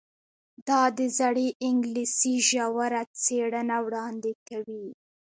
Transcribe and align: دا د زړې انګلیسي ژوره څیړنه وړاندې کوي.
دا 0.67 0.81
د 0.97 0.99
زړې 1.17 1.47
انګلیسي 1.67 2.33
ژوره 2.49 3.01
څیړنه 3.23 3.77
وړاندې 3.85 4.31
کوي. 4.47 4.87